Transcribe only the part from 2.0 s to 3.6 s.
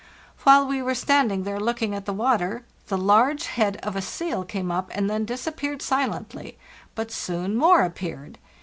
the water the large